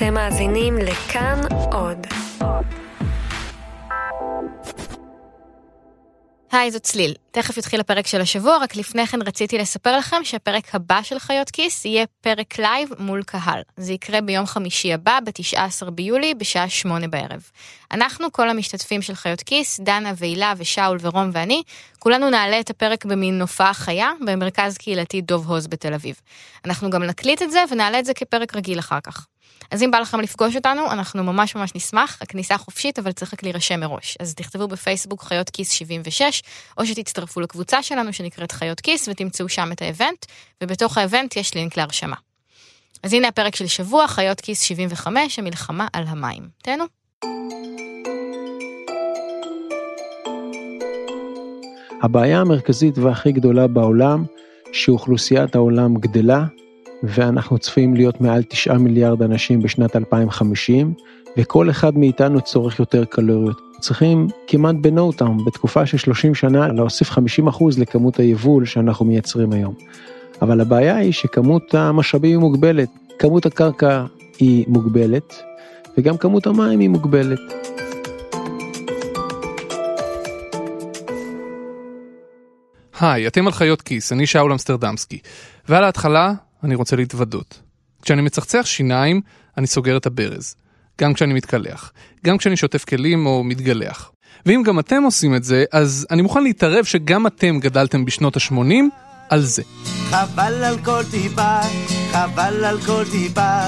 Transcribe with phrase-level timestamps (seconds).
[0.00, 1.40] אתם מאזינים לכאן
[1.72, 2.06] עוד.
[6.52, 7.14] היי, זאת צליל.
[7.30, 11.50] תכף יתחיל הפרק של השבוע, רק לפני כן רציתי לספר לכם שהפרק הבא של חיות
[11.50, 13.62] כיס יהיה פרק לייב מול קהל.
[13.76, 17.50] זה יקרה ביום חמישי הבא, ב-19 ביולי, בשעה שמונה בערב.
[17.92, 21.62] אנחנו, כל המשתתפים של חיות כיס, דנה והילה ושאול ורום ואני,
[21.98, 26.20] כולנו נעלה את הפרק במין הופעה חיה במרכז קהילתי דוב הוז בתל אביב.
[26.64, 29.26] אנחנו גם נקליט את זה ונעלה את זה כפרק רגיל אחר כך.
[29.70, 33.42] אז אם בא לכם לפגוש אותנו, אנחנו ממש ממש נשמח, הכניסה חופשית, אבל צריך רק
[33.42, 34.16] להירשם מראש.
[34.20, 36.42] אז תכתבו בפייסבוק חיות כיס 76,
[36.78, 40.26] או שתצטרפו לקבוצה שלנו שנקראת חיות כיס, ותמצאו שם את האבנט,
[40.62, 42.16] ובתוך האבנט יש לינק להרשמה.
[43.02, 46.48] אז הנה הפרק של שבוע, חיות כיס 75, המלחמה על המים.
[46.62, 46.84] תהנו.
[52.02, 54.24] הבעיה המרכזית והכי גדולה בעולם,
[54.72, 56.44] שאוכלוסיית העולם גדלה,
[57.02, 60.94] ואנחנו צפויים להיות מעל 9 מיליארד אנשים בשנת 2050,
[61.38, 63.60] וכל אחד מאיתנו צורך יותר קלוריות.
[63.80, 67.18] צריכים כמעט בנו טאום, בתקופה של 30 שנה, להוסיף 50%
[67.78, 69.74] לכמות היבול שאנחנו מייצרים היום.
[70.42, 74.04] אבל הבעיה היא שכמות המשאבים היא מוגבלת, כמות הקרקע
[74.38, 75.42] היא מוגבלת,
[75.98, 77.40] וגם כמות המים היא מוגבלת.
[83.00, 85.18] היי, אתם על חיות כיס, אני שאול אמסטרדמסקי.
[85.68, 86.32] ועל ההתחלה,
[86.64, 87.60] אני רוצה להתוודות.
[88.02, 89.20] כשאני מצחצח שיניים,
[89.58, 90.54] אני סוגר את הברז.
[91.00, 91.92] גם כשאני מתקלח.
[92.24, 94.10] גם כשאני שוטף כלים או מתגלח.
[94.46, 98.84] ואם גם אתם עושים את זה, אז אני מוכן להתערב שגם אתם גדלתם בשנות ה-80
[99.28, 99.62] על זה.
[100.10, 101.60] חבל על כל טיפה,
[102.12, 103.60] חבל על כל טיפה,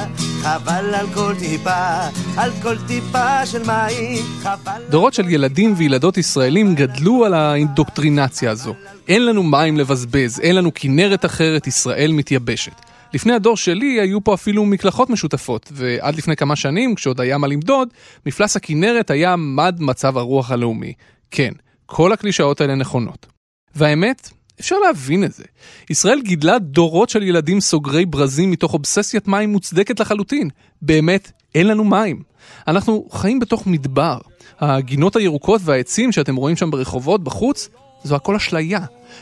[0.43, 1.99] חבל על כל טיפה,
[2.37, 4.83] על כל טיפה של מים, חבל...
[4.91, 8.75] דורות של ילדים וילדות ישראלים גדלו על האינדוקטרינציה הזו.
[9.09, 12.73] אין לנו מים לבזבז, אין לנו כנרת אחרת, ישראל מתייבשת.
[13.15, 17.47] לפני הדור שלי היו פה אפילו מקלחות משותפות, ועד לפני כמה שנים, כשעוד היה מה
[17.47, 17.89] למדוד,
[18.27, 20.93] מפלס הכנרת היה מד מצב הרוח הלאומי.
[21.31, 21.53] כן,
[21.87, 23.27] כל הקלישאות האלה נכונות.
[23.75, 25.45] והאמת, אפשר להבין את זה.
[25.91, 30.49] ישראל גידלה דורות של ילדים סוגרי ברזים מתוך אובססיית מים מוצדקת לחלוטין.
[30.83, 32.23] באמת, אין לנו מים.
[32.69, 34.19] אנחנו חיים בתוך מדבר.
[34.61, 37.69] הגינות הירוקות והעצים שאתם רואים שם ברחובות, בחוץ,
[38.05, 38.81] זו הכל אשליה.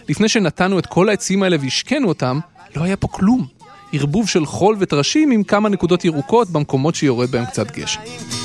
[0.08, 2.38] לפני שנתנו את כל העצים האלה והשקינו אותם,
[2.76, 3.46] לא היה פה כלום.
[3.92, 8.00] ערבוב של חול וטרשים עם כמה נקודות ירוקות במקומות שיורד בהם קצת גשם.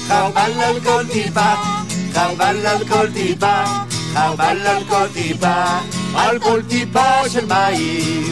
[0.07, 1.53] חבל על כל טיפה,
[2.13, 3.63] חבל על כל טיפה,
[4.13, 5.63] חבל על כל טיפה,
[6.15, 8.23] על כל טיפה של מים.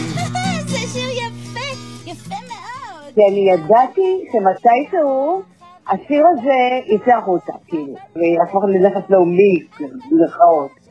[0.66, 1.60] זה שיר יפה,
[2.06, 3.14] יפה מאוד.
[3.14, 5.42] כי אני ידעתי שמתישהו
[5.88, 10.83] השיר הזה יצא החוצה, כאילו, ויהפוך לנכס לאומי, במירכאות.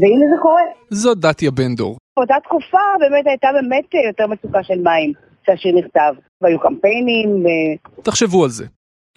[0.00, 0.62] והנה זה קורה.
[0.90, 1.96] זאת דתיה בן דור.
[2.18, 5.12] באותה תקופה באמת הייתה באמת יותר מצוקה של מים
[5.42, 6.14] כשהשיר נכתב.
[6.42, 7.48] והיו קמפיינים, ו...
[8.02, 8.66] תחשבו על זה.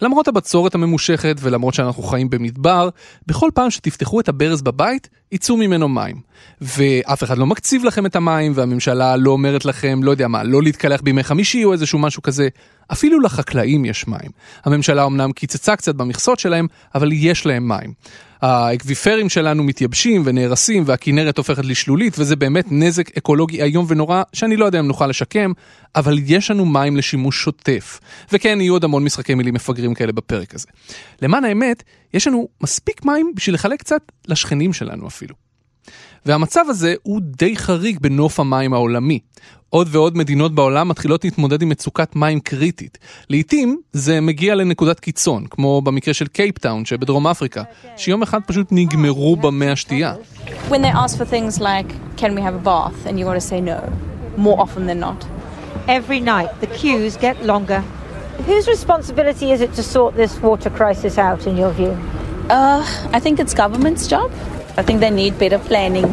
[0.02, 2.88] למרות הבצורת הממושכת ולמרות שאנחנו חיים במדבר,
[3.26, 6.16] בכל פעם שתפתחו את הברז בבית, יצאו ממנו מים.
[6.60, 10.62] ואף אחד לא מקציב לכם את המים, והממשלה לא אומרת לכם, לא יודע מה, לא
[10.62, 12.48] להתקלח בימי חמישי או איזשהו משהו כזה.
[12.92, 14.30] אפילו לחקלאים יש מים.
[14.64, 17.92] הממשלה אמנם קיצצה קצת במכסות שלהם, אבל יש להם מים.
[18.42, 24.64] האקוויפרים שלנו מתייבשים ונהרסים והכנרת הופכת לשלולית וזה באמת נזק אקולוגי איום ונורא שאני לא
[24.64, 25.52] יודע אם נוכל לשקם,
[25.96, 28.00] אבל יש לנו מים לשימוש שוטף.
[28.32, 30.66] וכן, יהיו עוד המון משחקי מילים מפגרים כאלה בפרק הזה.
[31.22, 31.82] למען האמת,
[32.14, 35.49] יש לנו מספיק מים בשביל לחלק קצת לשכנים שלנו אפילו.
[36.26, 39.18] והמצב הזה הוא די חריג בנוף המים העולמי.
[39.70, 42.98] עוד ועוד מדינות בעולם מתחילות להתמודד עם מצוקת מים קריטית.
[43.30, 47.62] לעתים זה מגיע לנקודת קיצון, כמו במקרה של קייפטאון שבדרום אפריקה,
[47.96, 50.14] שיום אחד פשוט נגמרו במי השתייה.
[50.68, 53.06] When they ask for things like, can we have a bath?
[53.06, 53.78] And you want to say no,
[54.36, 55.26] more often than not.
[55.88, 57.80] Every night the queues get longer.
[58.48, 61.94] Whose responsibility is it to sort this water crisis out, in your view?
[62.58, 62.82] Uh,
[63.16, 64.30] I think it's government's job.
[64.80, 66.06] I think they need better planning.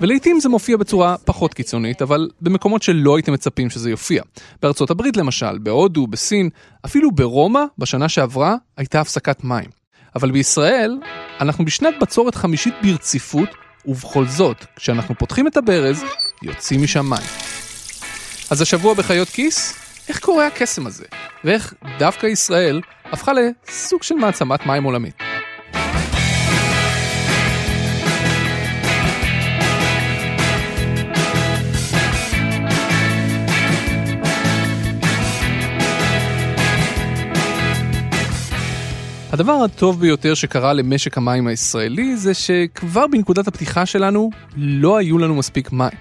[0.00, 4.22] ולעיתים זה מופיע בצורה פחות קיצונית, אבל במקומות שלא הייתם מצפים שזה יופיע.
[4.62, 6.48] בארצות הברית למשל, בהודו, בסין,
[6.86, 9.70] אפילו ברומא, בשנה שעברה, הייתה הפסקת מים.
[10.16, 10.98] אבל בישראל,
[11.40, 13.48] אנחנו בשנת בצורת חמישית ברציפות,
[13.86, 16.04] ובכל זאת, כשאנחנו פותחים את הברז,
[16.42, 17.28] יוצאים משם מים.
[18.50, 19.74] אז השבוע בחיות כיס,
[20.08, 21.04] איך קורה הקסם הזה?
[21.44, 25.33] ואיך דווקא ישראל הפכה לסוג של מעצמת מים עולמית.
[39.34, 45.34] הדבר הטוב ביותר שקרה למשק המים הישראלי זה שכבר בנקודת הפתיחה שלנו לא היו לנו
[45.34, 45.98] מספיק מים.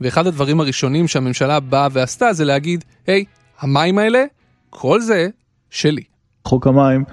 [0.00, 3.24] ואחד הדברים הראשונים שהממשלה באה ועשתה זה להגיד, היי,
[3.60, 4.24] המים האלה,
[4.70, 5.28] כל זה
[5.70, 6.02] שלי.
[6.44, 7.04] חוק המים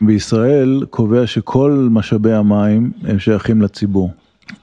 [0.00, 4.12] בישראל קובע שכל משאבי המים הם שייכים לציבור.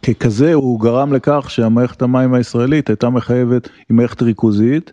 [0.03, 4.91] ככזה הוא גרם לכך שהמערכת המים הישראלית הייתה מחייבת, היא מערכת ריכוזית,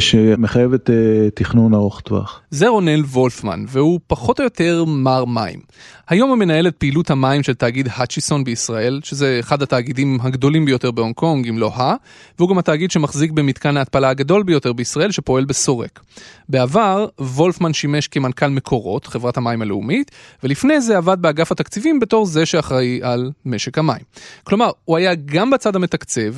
[0.00, 0.92] שמחייבת uh,
[1.34, 2.40] תכנון ארוך טווח.
[2.50, 5.60] זה רונל וולפמן, והוא פחות או יותר מר מים.
[6.08, 10.90] היום הוא מנהל את פעילות המים של תאגיד האצ'יסון בישראל, שזה אחד התאגידים הגדולים ביותר
[10.90, 11.94] בהונג קונג, אם לא ה,
[12.38, 16.00] והוא גם התאגיד שמחזיק במתקן ההתפלה הגדול ביותר בישראל, שפועל בסורק.
[16.48, 20.10] בעבר, וולפמן שימש כמנכ"ל מקורות, חברת המים הלאומית,
[20.42, 24.02] ולפני זה עבד באגף התקציבים בתור זה שאחראי על משק המים.
[24.44, 26.34] כלומר, הוא היה גם בצד המתקצב,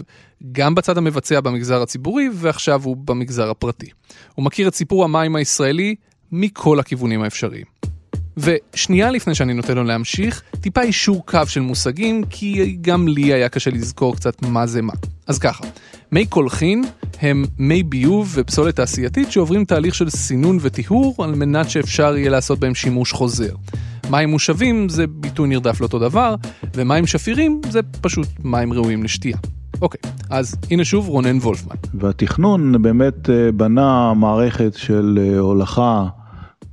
[0.52, 3.86] גם בצד המבצע במגזר הציבורי, ועכשיו הוא במגזר הפרטי.
[4.34, 5.94] הוא מכיר את סיפור המים הישראלי
[6.32, 7.64] מכל הכיוונים האפשריים.
[8.36, 13.48] ושנייה לפני שאני נותן לו להמשיך, טיפה אישור קו של מושגים, כי גם לי היה
[13.48, 14.92] קשה לזכור קצת מה זה מה.
[15.26, 15.64] אז ככה,
[16.12, 16.84] מי קולחין
[17.20, 22.58] הם מי ביוב ופסולת תעשייתית שעוברים תהליך של סינון וטיהור על מנת שאפשר יהיה לעשות
[22.58, 23.54] בהם שימוש חוזר.
[24.10, 26.34] מים מושבים זה ביטוי נרדף לאותו דבר,
[26.74, 29.36] ומים שפירים זה פשוט מים ראויים לשתייה.
[29.82, 31.76] אוקיי, אז הנה שוב רונן וולפמן.
[31.94, 36.04] והתכנון באמת אה, בנה מערכת של אה, הולכה.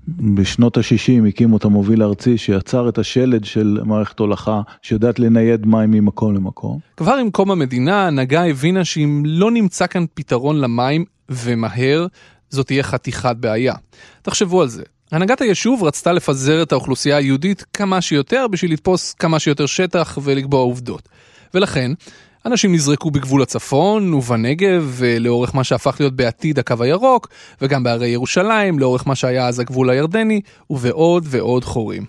[0.07, 5.91] בשנות ה-60 הקימו את המוביל הארצי שיצר את השלד של מערכת הולכה שיודעת לנייד מים
[5.91, 6.79] ממקום למקום.
[6.97, 12.07] כבר עם קום המדינה ההנהגה הבינה שאם לא נמצא כאן פתרון למים ומהר,
[12.49, 13.73] זאת תהיה חתיכת בעיה.
[14.21, 14.83] תחשבו על זה.
[15.11, 20.59] הנהגת היישוב רצתה לפזר את האוכלוסייה היהודית כמה שיותר בשביל לתפוס כמה שיותר שטח ולקבוע
[20.59, 21.09] עובדות.
[21.53, 21.91] ולכן,
[22.45, 27.27] אנשים נזרקו בגבול הצפון ובנגב, לאורך מה שהפך להיות בעתיד הקו הירוק,
[27.61, 32.05] וגם בהרי ירושלים, לאורך מה שהיה אז הגבול הירדני, ובעוד ועוד חורים.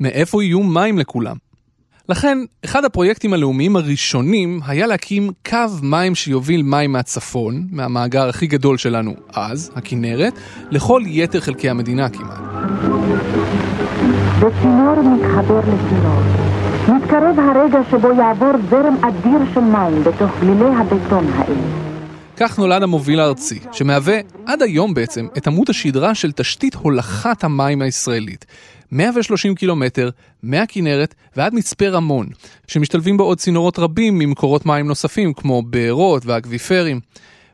[0.00, 1.36] מאיפה יהיו מים לכולם?
[2.08, 8.76] לכן, אחד הפרויקטים הלאומיים הראשונים היה להקים קו מים שיוביל מים מהצפון, מהמאגר הכי גדול
[8.78, 10.32] שלנו אז, הכנרת,
[10.70, 12.40] לכל יתר חלקי המדינה כמעט.
[14.38, 16.51] וצינור מתחבר לצינור.
[16.88, 21.60] מתקרב הרגע שבו יעבור זרם אדיר של מים בתוך גלילי הבטון האלה.
[22.36, 27.82] כך נולד המוביל הארצי, שמהווה עד היום בעצם את עמוד השדרה של תשתית הולכת המים
[27.82, 28.46] הישראלית.
[28.92, 30.10] 130 קילומטר,
[30.42, 32.26] מהכנרת ועד מצפה רמון,
[32.66, 37.00] שמשתלבים בו עוד צינורות רבים ממקורות מים נוספים, כמו בארות ואקוויפרים.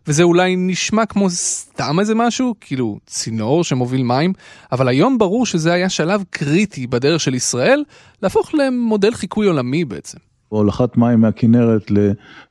[0.08, 4.32] וזה אולי נשמע כמו סתם איזה משהו, כאילו צינור שמוביל מים,
[4.72, 7.84] אבל היום ברור שזה היה שלב קריטי בדרך של ישראל
[8.22, 10.18] להפוך למודל חיקוי עולמי בעצם.
[10.48, 11.90] הולכת מים מהכנרת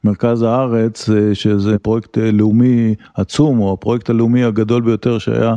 [0.03, 5.55] למרכז הארץ, אה, שזה פרויקט אה, לאומי עצום, או הפרויקט הלאומי הגדול ביותר שהיה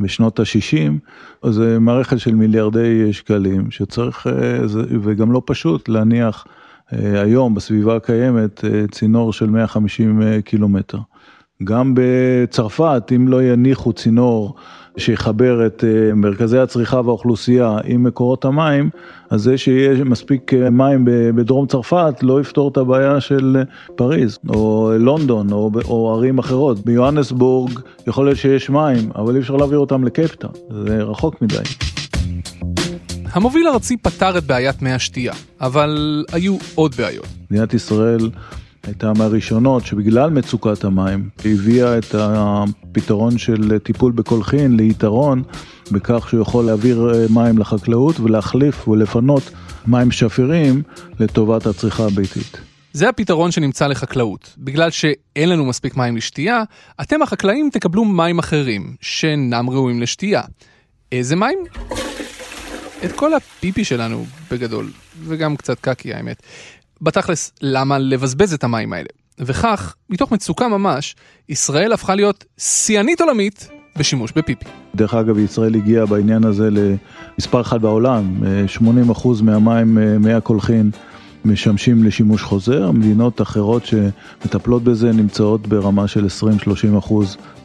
[0.00, 4.26] בשנות ה-60, זה מערכת של מיליארדי אה, שקלים, שצריך,
[5.02, 6.46] וגם לא פשוט להניח
[6.90, 10.98] היום בסביבה הקיימת צינור של 150 קילומטר.
[11.64, 14.54] גם בצרפת, אם לא יניחו צינור
[14.96, 18.90] שיחבר את אה, מרכזי הצריכה והאוכלוסייה עם מקורות המים,
[19.30, 21.04] אז זה שיהיה מספיק אה, מים
[21.34, 23.62] בדרום צרפת לא יפתור את הבעיה של
[23.96, 26.84] פריז, או לונדון, או, או ערים אחרות.
[26.84, 30.52] ביוהנסבורג יכול להיות שיש מים, אבל אי אפשר להעביר אותם לקייפטאון,
[30.84, 31.56] זה רחוק מדי.
[33.32, 37.26] המוביל הארצי פתר את בעיית מי השתייה, אבל היו עוד בעיות.
[37.50, 38.30] מדינת ישראל
[38.86, 45.42] הייתה מהראשונות שבגלל מצוקת המים הביאה את הפתרון של טיפול בקולחין ליתרון
[45.92, 49.50] בכך שהוא יכול להעביר אה, מים לחקלאות ולהחליף ולפנות
[49.86, 50.82] מים שפירים
[51.20, 52.60] לטובת הצריכה הביתית.
[52.92, 54.54] זה הפתרון שנמצא לחקלאות.
[54.58, 56.62] בגלל שאין לנו מספיק מים לשתייה,
[57.00, 60.42] אתם החקלאים תקבלו מים אחרים, שאינם ראויים לשתייה.
[61.12, 61.58] איזה מים?
[63.04, 64.90] את כל הפיפי שלנו, בגדול,
[65.24, 66.42] וגם קצת קקי האמת.
[67.02, 69.08] בתכלס, למה לבזבז את המים האלה?
[69.38, 71.16] וכך, מתוך מצוקה ממש,
[71.48, 74.64] ישראל הפכה להיות שיאנית עולמית בשימוש בפיפי.
[74.94, 78.36] דרך אגב, ישראל הגיעה בעניין הזה למספר אחד בעולם,
[79.12, 80.90] 80% מהמים, מי הקולחין,
[81.44, 86.26] משמשים לשימוש חוזר, מדינות אחרות שמטפלות בזה נמצאות ברמה של
[87.06, 87.12] 20-30%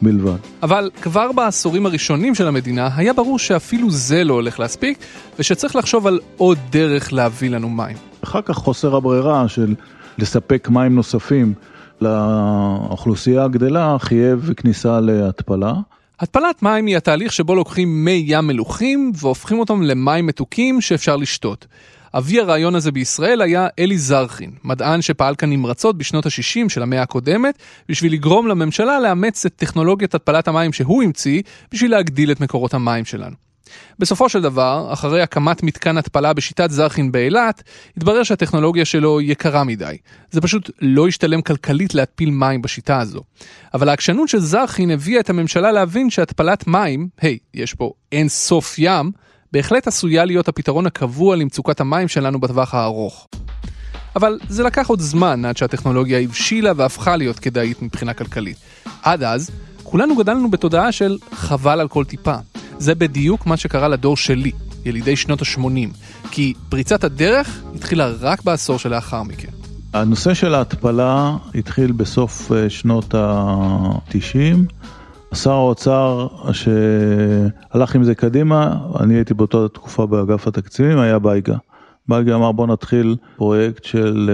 [0.02, 0.36] בלבד.
[0.62, 4.98] אבל כבר בעשורים הראשונים של המדינה היה ברור שאפילו זה לא הולך להספיק,
[5.38, 7.96] ושצריך לחשוב על עוד דרך להביא לנו מים.
[8.26, 9.74] אחר כך חוסר הברירה של
[10.18, 11.54] לספק מים נוספים
[12.00, 15.72] לאוכלוסייה הגדלה חייב כניסה להתפלה.
[16.20, 21.66] התפלת מים היא התהליך שבו לוקחים מי ים מלוכים והופכים אותם למים מתוקים שאפשר לשתות.
[22.14, 27.02] אבי הרעיון הזה בישראל היה אלי זרחין, מדען שפעל כאן נמרצות בשנות ה-60 של המאה
[27.02, 31.42] הקודמת, בשביל לגרום לממשלה לאמץ את טכנולוגיית התפלת המים שהוא המציא,
[31.72, 33.45] בשביל להגדיל את מקורות המים שלנו.
[33.98, 37.62] בסופו של דבר, אחרי הקמת מתקן התפלה בשיטת זרחין באילת,
[37.96, 39.96] התברר שהטכנולוגיה שלו יקרה מדי.
[40.30, 43.20] זה פשוט לא השתלם כלכלית להתפיל מים בשיטה הזו.
[43.74, 48.28] אבל העקשנות של זרחין הביאה את הממשלה להבין שהתפלת מים, היי, hey, יש פה אין
[48.28, 49.12] סוף ים,
[49.52, 53.28] בהחלט עשויה להיות הפתרון הקבוע למצוקת המים שלנו בטווח הארוך.
[54.16, 58.56] אבל זה לקח עוד זמן עד שהטכנולוגיה הבשילה והפכה להיות כדאית מבחינה כלכלית.
[59.02, 59.50] עד אז,
[59.88, 62.34] כולנו גדלנו בתודעה של חבל על כל טיפה.
[62.78, 64.52] זה בדיוק מה שקרה לדור שלי,
[64.84, 65.96] ילידי שנות ה-80,
[66.30, 69.48] כי פריצת הדרך התחילה רק בעשור שלאחר מכן.
[69.92, 74.74] הנושא של ההתפלה התחיל בסוף אה, שנות ה-90.
[75.34, 81.56] שר האוצר שהלך עם זה קדימה, אני הייתי באותה תקופה באגף התקציבים, היה בייגה.
[82.08, 84.30] בייגה אמר בוא נתחיל פרויקט של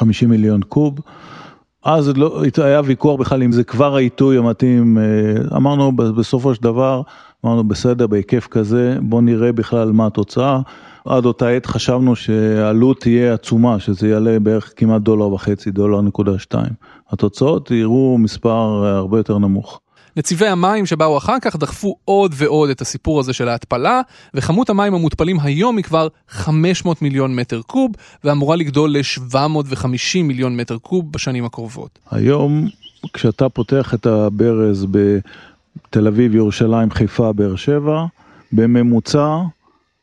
[0.00, 0.98] 50 אה, מיליון קוב.
[1.86, 7.02] אז לא, היה ויכוח בכלל אם זה כבר העיתוי המתאים, אה, אמרנו בסופו של דבר,
[7.44, 10.60] אמרנו בסדר בהיקף כזה, בוא נראה בכלל מה התוצאה.
[11.04, 16.38] עד אותה עת חשבנו שהעלות תהיה עצומה, שזה יעלה בערך כמעט דולר וחצי, דולר נקודה
[16.38, 16.72] שתיים.
[17.10, 19.80] התוצאות יראו מספר הרבה יותר נמוך.
[20.16, 24.00] נציבי המים שבאו אחר כך דחפו עוד ועוד את הסיפור הזה של ההתפלה,
[24.34, 27.90] וכמות המים המותפלים היום היא כבר 500 מיליון מטר קוב,
[28.24, 31.98] ואמורה לגדול ל-750 מיליון מטר קוב בשנים הקרובות.
[32.10, 32.68] היום,
[33.12, 38.04] כשאתה פותח את הברז בתל אביב, ירושלים, חיפה, באר שבע,
[38.52, 39.38] בממוצע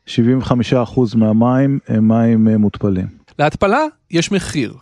[0.08, 0.10] 75%
[1.14, 3.06] מהמים הם מים מותפלים.
[3.38, 4.74] להתפלה יש מחיר.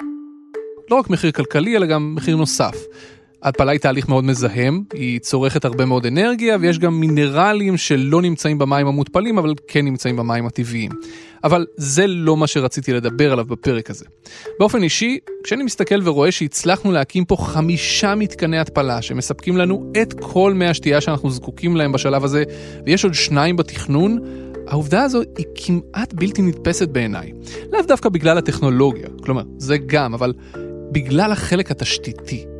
[0.90, 2.76] לא רק מחיר כלכלי, אלא גם מחיר נוסף.
[3.42, 8.58] ההתפלה היא תהליך מאוד מזהם, היא צורכת הרבה מאוד אנרגיה ויש גם מינרלים שלא נמצאים
[8.58, 10.90] במים המותפלים אבל כן נמצאים במים הטבעיים.
[11.44, 14.04] אבל זה לא מה שרציתי לדבר עליו בפרק הזה.
[14.58, 20.54] באופן אישי, כשאני מסתכל ורואה שהצלחנו להקים פה חמישה מתקני התפלה שמספקים לנו את כל
[20.54, 22.44] מי השתייה שאנחנו זקוקים להם בשלב הזה,
[22.86, 24.18] ויש עוד שניים בתכנון,
[24.68, 27.32] העובדה הזו היא כמעט בלתי נתפסת בעיניי.
[27.72, 30.32] לאו דווקא בגלל הטכנולוגיה, כלומר, זה גם, אבל
[30.92, 32.51] בגלל החלק התשתיתי.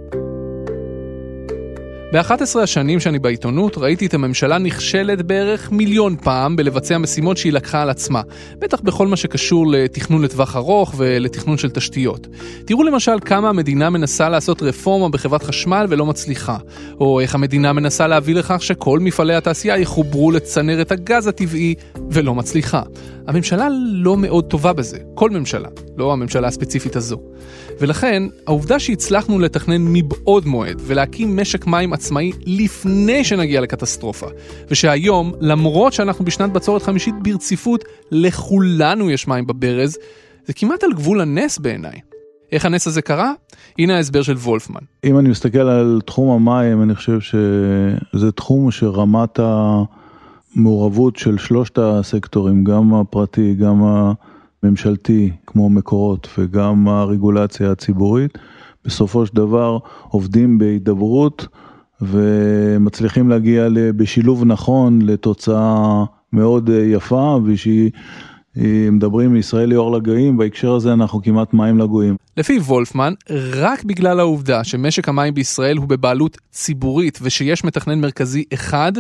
[2.12, 7.82] ב-11 השנים שאני בעיתונות ראיתי את הממשלה נכשלת בערך מיליון פעם בלבצע משימות שהיא לקחה
[7.82, 8.22] על עצמה,
[8.58, 12.26] בטח בכל מה שקשור לתכנון לטווח ארוך ולתכנון של תשתיות.
[12.64, 16.56] תראו למשל כמה המדינה מנסה לעשות רפורמה בחברת חשמל ולא מצליחה,
[17.00, 21.74] או איך המדינה מנסה להביא לכך שכל מפעלי התעשייה יחוברו לצנרת הגז הטבעי
[22.10, 22.82] ולא מצליחה.
[23.26, 27.18] הממשלה לא מאוד טובה בזה, כל ממשלה, לא הממשלה הספציפית הזו.
[27.80, 34.26] ולכן, העובדה שהצלחנו לתכנן מבעוד מועד ולהקים משק מים עצמאי לפני שנגיע לקטסטרופה,
[34.68, 39.98] ושהיום, למרות שאנחנו בשנת בצורת חמישית ברציפות, לכולנו יש מים בברז,
[40.46, 42.00] זה כמעט על גבול הנס בעיניי.
[42.52, 43.32] איך הנס הזה קרה?
[43.78, 44.80] הנה ההסבר של וולפמן.
[45.04, 49.40] אם אני מסתכל על תחום המים, אני חושב שזה תחום שרמת
[50.56, 54.12] המעורבות של שלושת הסקטורים, גם הפרטי, גם ה...
[54.62, 58.38] ממשלתי כמו מקורות וגם הרגולציה הציבורית,
[58.84, 59.78] בסופו של דבר
[60.08, 61.46] עובדים בהידברות
[62.00, 67.90] ומצליחים להגיע בשילוב נכון לתוצאה מאוד יפה ושהיא
[68.92, 72.16] מדברים מישראל לאור לגויים, בהקשר הזה אנחנו כמעט מים לגויים.
[72.36, 73.12] לפי וולפמן,
[73.52, 78.92] רק בגלל העובדה שמשק המים בישראל הוא בבעלות ציבורית ושיש מתכנן מרכזי אחד,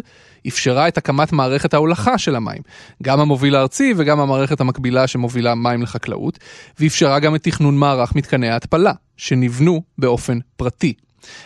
[0.48, 2.62] אפשרה את הקמת מערכת ההולכה של המים,
[3.02, 6.38] גם המוביל הארצי וגם המערכת המקבילה שמובילה מים לחקלאות,
[6.80, 10.92] ואפשרה גם את תכנון מערך מתקני ההתפלה, שנבנו באופן פרטי.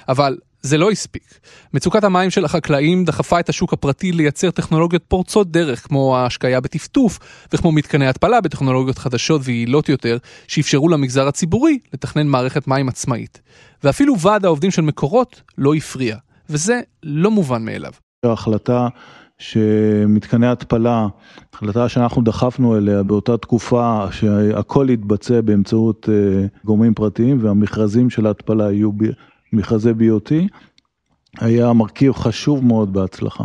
[0.08, 1.38] אבל זה לא הספיק.
[1.74, 7.18] מצוקת המים של החקלאים דחפה את השוק הפרטי לייצר טכנולוגיות פורצות דרך, כמו ההשקיה בטפטוף,
[7.52, 13.40] וכמו מתקני התפלה בטכנולוגיות חדשות ויעילות יותר, שאפשרו למגזר הציבורי לתכנן מערכת מים עצמאית.
[13.84, 16.16] ואפילו ועד העובדים של מקורות לא הפריע,
[16.50, 17.92] וזה לא מובן מאליו.
[18.24, 18.88] ההחלטה
[19.38, 21.06] שמתקני התפלה,
[21.54, 28.72] החלטה שאנחנו דחפנו אליה באותה תקופה שהכל יתבצע באמצעות אה, גורמים פרטיים והמכרזים של ההתפלה
[28.72, 28.92] יהיו
[29.52, 30.32] מכרזי BOT,
[31.40, 33.44] היה מרכיב חשוב מאוד בהצלחה.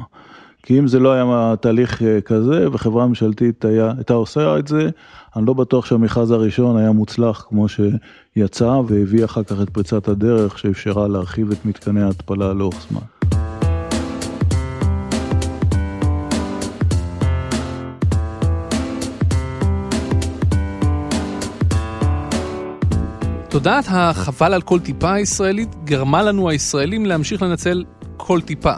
[0.63, 4.89] כי אם זה לא היה תהליך אה, כזה וחברה ממשלתית היה, הייתה עושה את זה,
[5.35, 10.59] אני לא בטוח שהמכרז הראשון היה מוצלח כמו שיצא והביא אחר כך את פריצת הדרך
[10.59, 13.20] שאפשרה להרחיב את מתקני ההתפלה לאורך זמן.
[23.51, 27.83] תודעת החבל על כל טיפה הישראלית גרמה לנו הישראלים להמשיך לנצל
[28.17, 28.73] כל טיפה,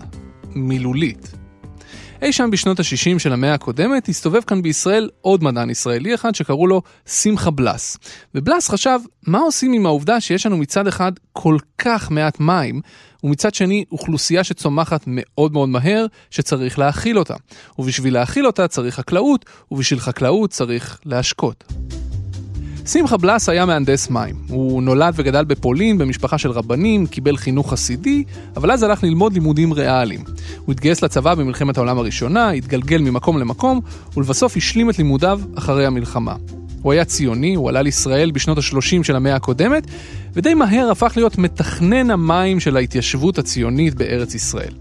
[0.56, 1.32] מילולית.
[2.22, 6.68] אי שם בשנות ה-60 של המאה הקודמת הסתובב כאן בישראל עוד מדען ישראלי אחד שקראו
[6.68, 7.98] לו שמחה בלס.
[8.36, 12.82] ובלס חשב מה עושים עם העובדה שיש לנו מצד אחד כל כך מעט מים,
[13.24, 17.36] ומצד שני אוכלוסייה שצומחת מאוד מאוד מהר, שצריך להאכיל אותה.
[17.80, 21.64] ובשביל להאכיל אותה צריך חקלאות, ובשביל חקלאות צריך להשקות.
[22.86, 24.36] שמחה בלס היה מהנדס מים.
[24.48, 28.24] הוא נולד וגדל בפולין במשפחה של רבנים, קיבל חינוך חסידי,
[28.58, 30.24] אבל אז הלך ללמוד לימודים ריאליים.
[30.66, 33.82] הוא התגייס לצבא במלחמת העולם הראשונה, התגלגל ממקום למקום,
[34.18, 36.36] ולבסוף השלים את לימודיו אחרי המלחמה.
[36.82, 39.88] הוא היה ציוני, הוא עלה לישראל בשנות ה-30 של המאה הקודמת,
[40.34, 44.74] ודי מהר הפך להיות מתכנן המים של ההתיישבות הציונית בארץ ישראל.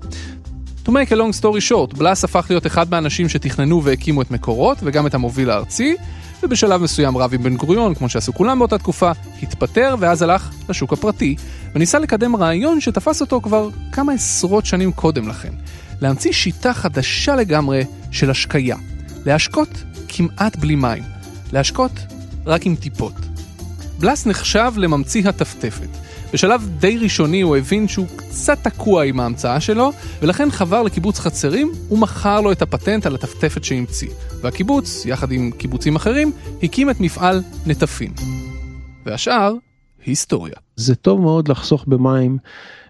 [0.87, 4.79] To make a long story short, בלס הפך להיות אחד מהאנשים שתכננו והקימו את מקורות
[4.83, 5.97] וגם את המוביל הארצי,
[6.43, 10.93] ובשלב מסוים רב עם בן גוריון, כמו שעשו כולם באותה תקופה, התפטר ואז הלך לשוק
[10.93, 11.37] הפרטי,
[11.75, 15.53] וניסה לקדם רעיון שתפס אותו כבר כמה עשרות שנים קודם לכן.
[16.01, 18.77] להמציא שיטה חדשה לגמרי של השקיה.
[19.27, 19.69] להשקות
[20.09, 21.03] כמעט בלי מים.
[21.53, 21.93] להשקות
[22.47, 23.32] רק עם טיפות.
[24.03, 25.89] בלס נחשב לממציא הטפטפת.
[26.33, 29.93] בשלב די ראשוני הוא הבין שהוא קצת תקוע עם ההמצאה שלו,
[30.23, 34.09] ולכן חבר לקיבוץ חצרים ומכר לו את הפטנט על הטפטפת שהמציא.
[34.41, 36.33] והקיבוץ, יחד עם קיבוצים אחרים,
[36.63, 38.13] הקים את מפעל נטפים.
[39.07, 39.55] והשאר,
[40.07, 40.57] היסטוריה.
[40.77, 42.39] זה טוב מאוד לחסוך במים.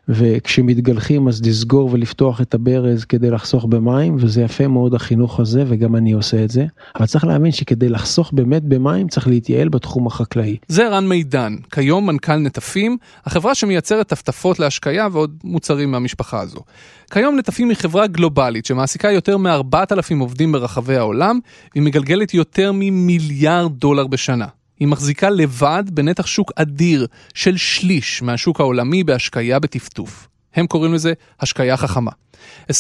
[0.09, 5.97] וכשמתגלחים אז לסגור ולפתוח את הברז כדי לחסוך במים וזה יפה מאוד החינוך הזה וגם
[5.97, 6.67] אני עושה את זה
[6.97, 10.57] אבל צריך להבין שכדי לחסוך באמת במים צריך להתייעל בתחום החקלאי.
[10.69, 16.61] זה רן מידן כיום מנכ"ל נטפים החברה שמייצרת טפטפות להשקיה ועוד מוצרים מהמשפחה הזו.
[17.13, 21.39] כיום נטפים היא חברה גלובלית שמעסיקה יותר מ-4,000 עובדים ברחבי העולם
[21.75, 24.47] והיא מגלגלת יותר ממיליארד דולר בשנה.
[24.83, 30.29] היא מחזיקה לבד בנתח שוק אדיר של שליש מהשוק העולמי בהשקיה בטפטוף.
[30.55, 32.11] הם קוראים לזה השקיה חכמה.
[32.71, 32.73] 20%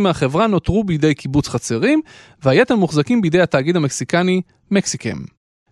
[0.00, 2.00] מהחברה נותרו בידי קיבוץ חצרים,
[2.42, 5.18] והיתר מוחזקים בידי התאגיד המקסיקני מקסיקם.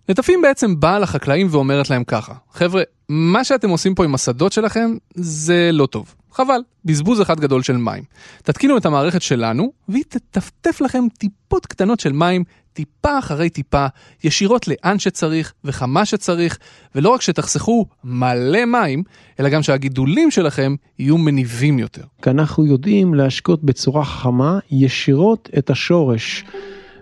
[0.09, 4.97] נטפים בעצם באה לחקלאים ואומרת להם ככה, חבר'ה, מה שאתם עושים פה עם השדות שלכם
[5.15, 6.15] זה לא טוב.
[6.33, 8.03] חבל, בזבוז אחד גדול של מים.
[8.43, 13.87] תתקינו את המערכת שלנו, והיא תטפטף לכם טיפות קטנות של מים, טיפה אחרי טיפה,
[14.25, 16.59] ישירות לאן שצריך וכמה שצריך,
[16.95, 19.03] ולא רק שתחסכו מלא מים,
[19.41, 22.03] אלא גם שהגידולים שלכם יהיו מניבים יותר.
[22.23, 26.45] כי אנחנו יודעים להשקות בצורה חכמה ישירות את השורש.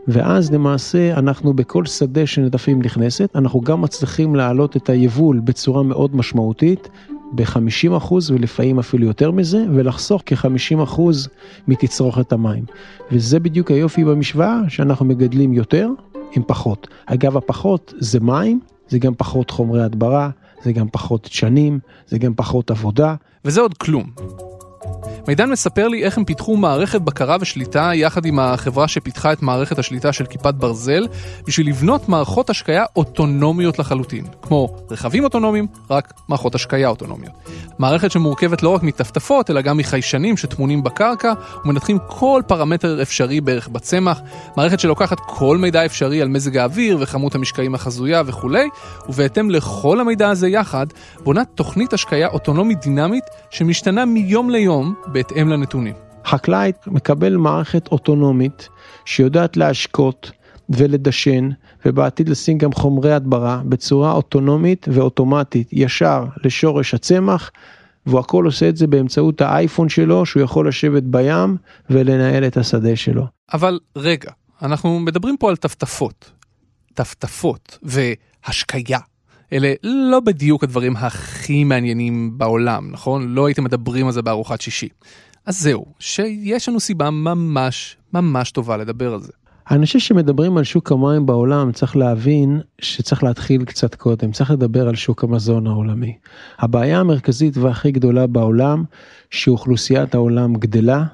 [0.08, 6.16] ואז למעשה אנחנו בכל שדה שנדפים נכנסת, אנחנו גם מצליחים להעלות את היבול בצורה מאוד
[6.16, 6.88] משמעותית,
[7.32, 11.00] ב-50% ולפעמים אפילו יותר מזה, ולחסוך כ-50%
[11.68, 12.64] מתצרוכת המים.
[13.12, 15.88] וזה בדיוק היופי במשוואה, שאנחנו מגדלים יותר
[16.32, 16.88] עם פחות.
[17.06, 20.30] אגב, הפחות זה מים, זה גם פחות חומרי הדברה,
[20.64, 23.14] זה גם פחות שנים, זה גם פחות עבודה.
[23.44, 24.04] וזה עוד כלום.
[25.28, 29.78] מידן מספר לי איך הם פיתחו מערכת בקרה ושליטה יחד עם החברה שפיתחה את מערכת
[29.78, 31.06] השליטה של כיפת ברזל
[31.46, 34.24] בשביל לבנות מערכות השקיה אוטונומיות לחלוטין.
[34.42, 37.32] כמו רכבים אוטונומיים, רק מערכות השקיה אוטונומיות.
[37.78, 41.32] מערכת שמורכבת לא רק מטפטפות אלא גם מחיישנים שטמונים בקרקע
[41.64, 44.20] ומנתחים כל פרמטר אפשרי בערך בצמח.
[44.56, 48.68] מערכת שלוקחת כל מידע אפשרי על מזג האוויר וכמות המשקעים החזויה וכולי,
[49.08, 50.86] ובהתאם לכל המידע הזה יחד,
[51.24, 54.69] בונה תוכנית השקיה אוטונומית דינמית שמשתנה מיום ליום
[55.06, 55.94] בהתאם לנתונים.
[56.24, 58.68] חקלאי מקבל מערכת אוטונומית
[59.04, 60.30] שיודעת להשקות
[60.68, 61.48] ולדשן
[61.84, 67.50] ובעתיד לשים גם חומרי הדברה בצורה אוטונומית ואוטומטית ישר לשורש הצמח
[68.06, 71.56] והוא הכל עושה את זה באמצעות האייפון שלו שהוא יכול לשבת בים
[71.90, 73.26] ולנהל את השדה שלו.
[73.52, 74.30] אבל רגע,
[74.62, 76.30] אנחנו מדברים פה על טפטפות.
[76.94, 78.98] טפטפות והשקיה.
[79.52, 83.34] אלה לא בדיוק הדברים הכי מעניינים בעולם, נכון?
[83.34, 84.88] לא הייתם מדברים על זה בארוחת שישי.
[85.46, 89.32] אז זהו, שיש לנו סיבה ממש ממש טובה לדבר על זה.
[89.70, 94.88] אני חושב שמדברים על שוק המים בעולם צריך להבין שצריך להתחיל קצת קודם צריך לדבר
[94.88, 96.16] על שוק המזון העולמי.
[96.58, 98.84] הבעיה המרכזית והכי גדולה בעולם
[99.30, 101.04] שאוכלוסיית העולם גדלה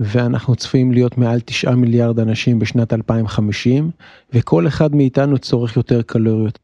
[0.00, 3.90] ואנחנו צפויים להיות מעל 9 מיליארד אנשים בשנת 2050
[4.32, 6.58] וכל אחד מאיתנו צורך יותר קלוריות.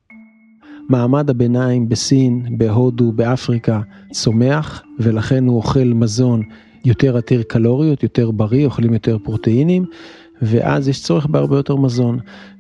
[0.89, 3.81] מעמד הביניים בסין, בהודו, באפריקה
[4.13, 6.43] צומח ולכן הוא אוכל מזון
[6.85, 9.85] יותר עתיר קלוריות, יותר בריא, אוכלים יותר פרוטאינים
[10.43, 12.19] ואז יש צורך בהרבה יותר מזון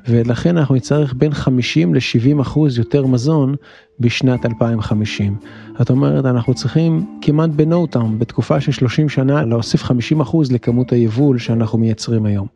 [0.08, 3.54] ולכן אנחנו נצטרך בין 50 ל-70 אחוז יותר מזון
[4.00, 5.36] בשנת 2050.
[5.78, 10.92] זאת אומרת אנחנו צריכים כמעט בנו טאום בתקופה של 30 שנה להוסיף 50 אחוז לכמות
[10.92, 12.46] היבול שאנחנו מייצרים היום.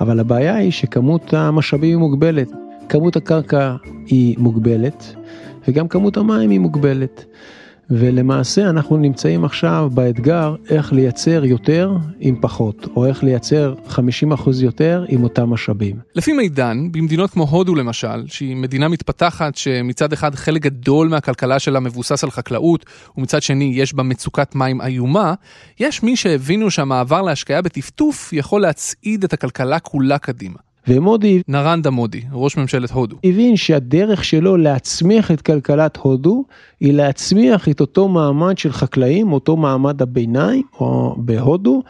[0.00, 2.48] אבל הבעיה היא שכמות המשאבים היא מוגבלת,
[2.90, 3.76] כמות הקרקע
[4.06, 5.14] היא מוגבלת
[5.68, 7.24] וגם כמות המים היא מוגבלת.
[7.90, 13.98] ולמעשה אנחנו נמצאים עכשיו באתגר איך לייצר יותר עם פחות, או איך לייצר 50%
[14.62, 15.96] יותר עם אותם משאבים.
[16.14, 21.80] לפי מידן, במדינות כמו הודו למשל, שהיא מדינה מתפתחת שמצד אחד חלק גדול מהכלכלה שלה
[21.80, 22.86] מבוסס על חקלאות,
[23.18, 25.34] ומצד שני יש בה מצוקת מים איומה,
[25.80, 30.69] יש מי שהבינו שהמעבר להשקיה בטפטוף יכול להצעיד את הכלכלה כולה קדימה.
[30.88, 36.44] ומודי, נרנדה מודי, ראש ממשלת הודו, הבין שהדרך שלו להצמיח את כלכלת הודו
[36.80, 41.82] היא להצמיח את אותו מעמד של חקלאים, אותו מעמד הביניים או בהודו,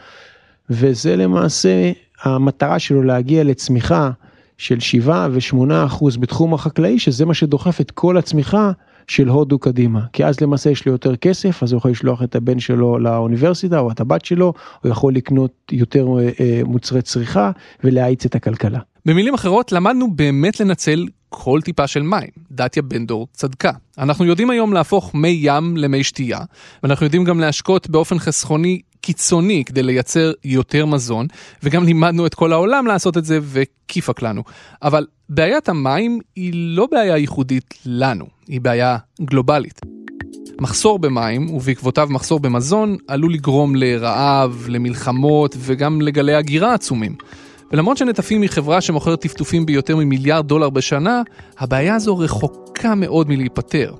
[0.69, 1.91] וזה למעשה
[2.23, 4.11] המטרה שלו להגיע לצמיחה
[4.57, 8.71] של 7 ו-8 אחוז בתחום החקלאי, שזה מה שדוחף את כל הצמיחה
[9.11, 10.01] של הודו קדימה.
[10.13, 13.79] כי אז למעשה יש לו יותר כסף, אז הוא יכול לשלוח את הבן שלו לאוניברסיטה
[13.79, 17.51] או את הבת שלו, הוא יכול לקנות יותר אה, מוצרי צריכה
[17.83, 18.79] ולהאיץ את הכלכלה.
[19.05, 22.29] במילים אחרות, למדנו באמת לנצל כל טיפה של מים.
[22.51, 23.71] דתיה בן דור צדקה.
[23.97, 26.39] אנחנו יודעים היום להפוך מי ים למי שתייה,
[26.83, 31.27] ואנחנו יודעים גם להשקות באופן חסכוני קיצוני כדי לייצר יותר מזון,
[31.63, 34.43] וגם לימדנו את כל העולם לעשות את זה וכיפק לנו.
[34.83, 39.81] אבל בעיית המים היא לא בעיה ייחודית לנו, היא בעיה גלובלית.
[40.61, 47.15] מחסור במים, ובעקבותיו מחסור במזון, עלול לגרום לרעב, למלחמות וגם לגלי הגירה עצומים.
[47.71, 51.21] ולמרות שנטפים היא חברה שמוכרת טפטופים ביותר ממיליארד דולר בשנה,
[51.59, 53.93] הבעיה הזו רחוקה מאוד מלהיפתר.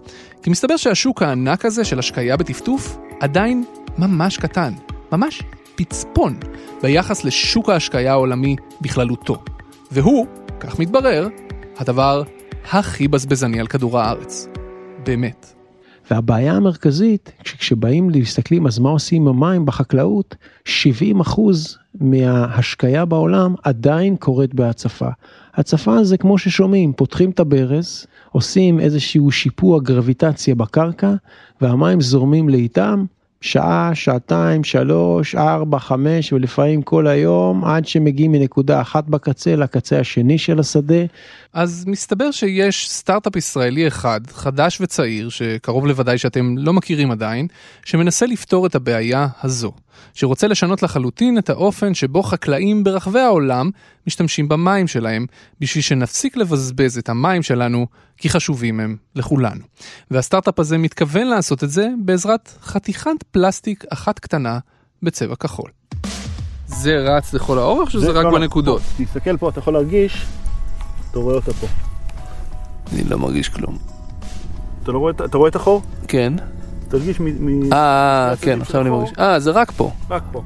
[0.43, 3.63] כי מסתבר שהשוק הענק הזה של השקיה בטפטוף עדיין
[3.97, 4.73] ממש קטן,
[5.11, 5.43] ממש
[5.75, 6.39] פצפון,
[6.81, 9.43] ביחס לשוק ההשקיה העולמי בכללותו.
[9.91, 10.25] והוא,
[10.59, 11.27] כך מתברר,
[11.77, 12.23] הדבר
[12.71, 14.47] הכי בזבזני על כדור הארץ.
[15.05, 15.53] באמת.
[16.11, 24.15] והבעיה המרכזית, כשבאים להסתכלים אז מה עושים עם המים בחקלאות, 70 אחוז מההשקיה בעולם עדיין
[24.15, 25.09] קורית בהצפה.
[25.53, 31.13] הצפה זה כמו ששומעים, פותחים את הברז, עושים איזשהו שיפוע גרביטציה בקרקע,
[31.61, 33.05] והמים זורמים לאיתם,
[33.41, 40.37] שעה, שעתיים, שלוש, ארבע, חמש ולפעמים כל היום עד שמגיעים מנקודה אחת בקצה לקצה השני
[40.37, 41.03] של השדה.
[41.53, 47.47] אז מסתבר שיש סטארט-אפ ישראלי אחד, חדש וצעיר, שקרוב לוודאי שאתם לא מכירים עדיין,
[47.85, 49.71] שמנסה לפתור את הבעיה הזו.
[50.13, 53.69] שרוצה לשנות לחלוטין את האופן שבו חקלאים ברחבי העולם
[54.07, 55.25] משתמשים במים שלהם,
[55.59, 59.61] בשביל שנפסיק לבזבז את המים שלנו, כי חשובים הם לכולנו.
[60.11, 64.59] והסטארט-אפ הזה מתכוון לעשות את זה בעזרת חתיכת פלסטיק אחת קטנה
[65.03, 65.69] בצבע כחול.
[66.65, 68.81] זה רץ לכל האורך או שזה רק לא, לא, בנקודות?
[68.81, 70.25] פה, תסתכל פה, אתה יכול להרגיש,
[71.11, 71.67] אתה רואה אותה פה.
[72.93, 73.77] אני לא מרגיש כלום.
[74.83, 75.81] אתה, לא רואה, אתה רואה את החור?
[76.07, 76.33] כן.
[76.91, 77.27] תרגיש מ...
[77.73, 78.89] אה, מהצדדים כן, עכשיו אני.
[78.89, 79.11] מרגיש.
[79.19, 79.91] אה, זה רק פה.
[80.09, 80.43] רק פה.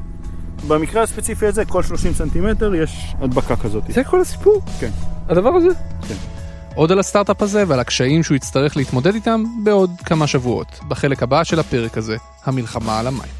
[0.67, 3.83] במקרה הספציפי הזה, כל 30 סנטימטר יש הדבקה כזאת.
[3.89, 4.61] זה כל הסיפור?
[4.79, 4.89] כן.
[5.29, 5.69] הדבר הזה?
[6.07, 6.15] כן.
[6.75, 11.43] עוד על הסטארט-אפ הזה ועל הקשיים שהוא יצטרך להתמודד איתם בעוד כמה שבועות, בחלק הבא
[11.43, 13.31] של הפרק הזה, המלחמה על המים.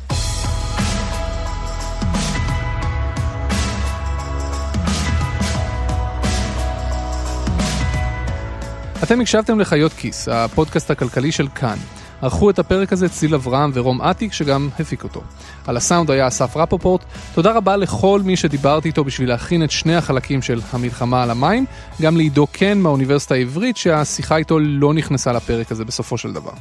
[9.03, 11.77] אתם הקשבתם לחיות כיס, הפודקאסט הכלכלי של כאן.
[12.21, 15.21] ערכו את הפרק הזה ציל אברהם ורום אטיק שגם הפיק אותו.
[15.67, 17.05] על הסאונד היה אסף רפופורט.
[17.33, 21.65] תודה רבה לכל מי שדיברתי איתו בשביל להכין את שני החלקים של המלחמה על המים.
[22.01, 26.51] גם לעידו קן מהאוניברסיטה העברית שהשיחה איתו לא נכנסה לפרק הזה בסופו של דבר.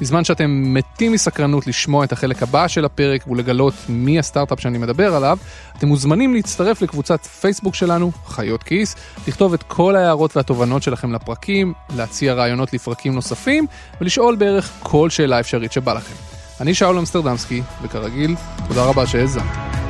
[0.00, 5.14] בזמן שאתם מתים מסקרנות לשמוע את החלק הבא של הפרק ולגלות מי הסטארט-אפ שאני מדבר
[5.14, 5.38] עליו,
[5.78, 8.96] אתם מוזמנים להצטרף לקבוצת פייסבוק שלנו, חיות כיס,
[9.28, 13.66] לכתוב את כל ההערות והתובנות שלכם לפרקים, להציע רעיונות לפרקים נוספים
[14.00, 16.14] ולשאול בערך כל שאלה אפשרית שבא לכם.
[16.60, 18.34] אני שאול אמסטרדמסקי, וכרגיל,
[18.68, 19.87] תודה רבה שהאזנתם.